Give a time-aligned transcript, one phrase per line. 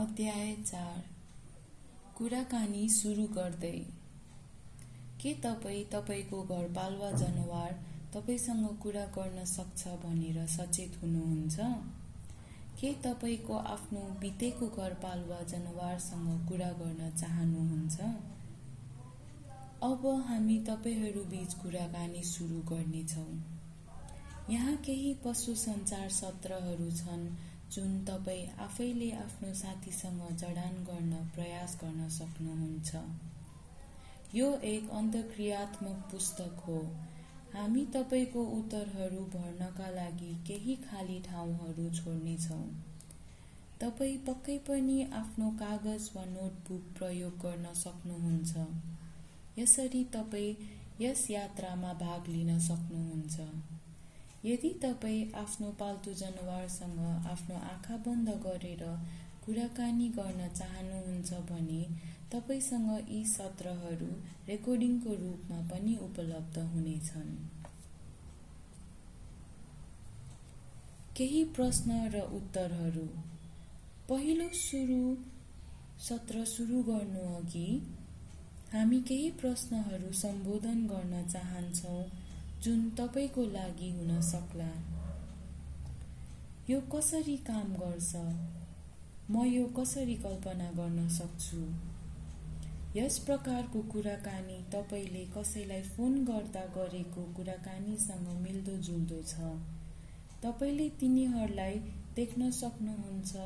[0.00, 1.04] अध्याय चार।
[2.16, 3.86] कुराकानी सुरु गर्दै।
[5.20, 7.72] के तपाईँ तपाईँको घरपालुवा जनावर
[8.14, 11.56] तपाईँसँग कुरा गर्न सक्छ भनेर सचेत हुनुहुन्छ?
[12.80, 18.00] के तपाईँको आफ्नो बितेको घरपालुवा जनावरसँग कुरा गर्न चाहनुहुन्छ?
[19.82, 23.60] अब हामी तपाईँहरू बीच कुराकानी सुरु गर्नेछौँ।
[24.50, 32.08] यहाँ केही पशु सञ्चार सत्रहरू छन् जुन तपाईँ आफैले आफ्नो साथीसँग जडान गर्न प्रयास गर्न
[32.08, 33.02] सक्नुहुन्छ।
[34.34, 36.78] यो एक अन्तक्रियात्मक पुस्तक हो।
[37.54, 42.64] हामी तपाईँको उत्तरहरू भर्नका लागि केही खाली ठाउँहरू छोड्नेछौँ
[43.80, 48.66] तपाईँ पक्कै पनि आफ्नो कागज वा नोटबुक प्रयोग गर्न सक्नुहुन्छ।
[49.58, 50.54] यसरी तपाईँ
[51.00, 53.40] यस यात्रामा भाग लिन सक्नुहुन्छ।
[54.44, 56.98] यदि तपाईँ आफ्नो पाल्तु जनावरसँग
[57.30, 58.84] आफ्नो आँखा बन्द गरेर
[59.44, 61.82] कुराकानी गर्न चाहनुहुन्छ भने
[62.32, 64.06] तपाईँसँग यी सत्रहरू
[64.48, 67.34] रेकर्डिङको रूपमा पनि उपलब्ध हुनेछन्।
[71.16, 73.06] केही प्रश्न र उत्तरहरू।
[74.08, 75.02] पहिलो सुरु
[76.06, 77.68] सत्र सुरु गर्नु अघि
[78.72, 82.02] हामी केही प्रश्नहरू सम्बोधन गर्न चाहन्छौँ
[82.62, 84.68] जुन तपाईँको लागि हुन सक्ला।
[86.70, 88.16] यो कसरी काम गर्छ?
[89.30, 91.62] म यो कसरी कल्पना गर्न सक्छु?
[92.98, 99.34] यस प्रकारको कुराकानी तपाईँले कसैलाई फोन गर्दा गरेको कुराकानीसँग मिल्दोजुल्दो छ।
[100.42, 101.74] तपाईँले तिनीहरूलाई
[102.16, 103.36] देख्न सक्नुहुन्छ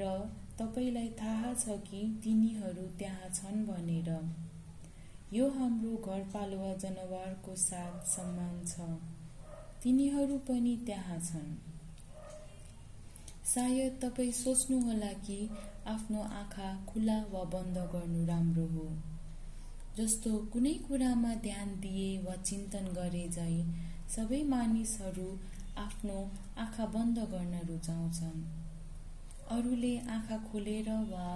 [0.00, 0.12] र
[0.58, 4.10] तपाईँलाई थाहा छ कि तिनीहरू त्यहाँ छन् भनेर।
[5.32, 8.86] यो हाम्रो घरपालुवा जनावरको साथ सम्मान छ।
[9.82, 11.52] तिनीहरू पनि त्यहाँ छन्।
[13.44, 15.38] सायद तपाईँ सोच्नुहोला कि
[15.86, 18.88] आफ्नो आँखा खुला वा बन्द गर्नु राम्रो हो।
[19.96, 23.54] जस्तो कुनै कुरामा ध्यान दिए वा चिन्तन गरे झै
[24.16, 25.28] सबै मानिसहरू
[25.78, 26.18] आफ्नो
[26.58, 28.42] आँखा बन्द गर्न रुचाउँछन्।
[29.50, 31.26] अरूले आँखा खोलेर वा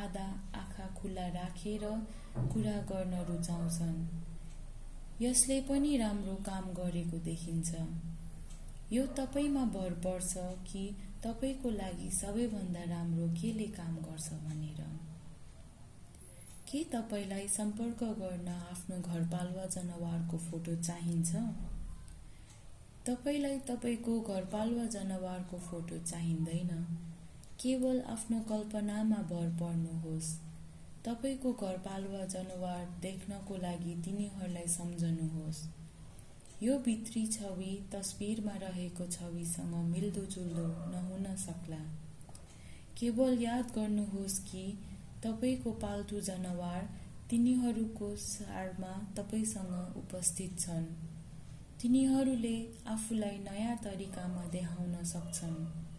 [0.00, 1.84] आधा आँखा खुला राखेर
[2.52, 3.98] कुरा गर्न रुचाउँछन्।
[5.22, 7.74] यसले पनि राम्रो काम गरेको देखिन्छ।
[8.92, 10.34] यो तपाईँमा भर पर्छ
[10.70, 10.84] कि
[11.24, 14.80] तपाईँको लागि सबैभन्दा राम्रो केले काम गर्छ भनेर।
[16.70, 21.32] के तपाईँलाई सम्पर्क गर्न आफ्नो घरपालुवा जनावरको फोटो चाहिन्छ?
[23.06, 26.70] तपाईँलाई तपाईँको घरपालुवा जनावरको फोटो चाहिँदैन।
[27.60, 30.28] केवल आफ्नो कल्पनामा भर पर्नुहोस्।
[31.04, 35.58] तपाईँको घरपालुवा जनावर देख्नको लागि तिनीहरूलाई सम्झनुहोस्।
[36.62, 41.82] यो भित्री छवि तस्बिरमा रहेको छविसँग मिल्दोजुल्दो नहुन सक्ला।
[42.98, 44.64] केवल याद गर्नुहोस् कि
[45.24, 46.88] तपाईँको पाल्तु जनावर
[47.30, 50.84] तिनीहरूको सारमा तपाईँसँग उपस्थित छन्।
[51.82, 52.56] तिनीहरूले
[52.86, 55.89] आफूलाई नयाँ तरिकामा देखाउन सक्छन्।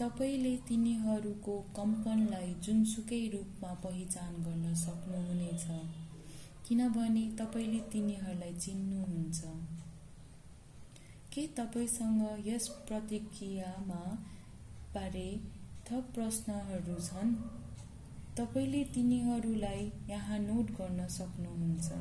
[0.00, 5.64] तपाईँले तिनीहरूको कम्पनलाई जुनसुकै रूपमा पहिचान गर्न सक्नुहुनेछ
[6.68, 9.42] किनभने तपाईँले तिनीहरूलाई चिन्नुहुन्छ।
[11.32, 14.00] के तपाईँसँग यस प्रतिक्रियामा
[14.94, 15.26] बारे
[15.90, 17.34] थप प्रश्नहरू छन्?
[18.36, 21.92] तपाईँले तिनीहरूलाई यहाँ नोट गर्न सक्नुहुन्छ।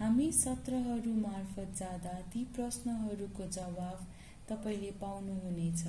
[0.00, 4.06] हामी सत्रहरू मार्फत जाँदा ती प्रश्नहरूको जवाब
[4.48, 5.86] तपाईँले पाउनुहुनेछ।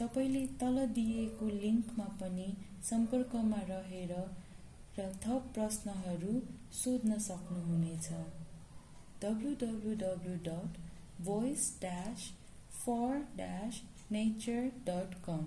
[0.00, 2.48] तपाईँले तल दिएको लिङ्कमा पनि
[2.84, 4.12] सम्पर्कमा रहेर
[4.98, 6.34] र थप प्रश्नहरू
[6.74, 8.08] सोध्न सक्नुहुनेछ।
[9.22, 10.78] W W W dot
[11.20, 12.28] voice dash
[12.74, 13.80] for dash
[14.12, 15.44] nature dot com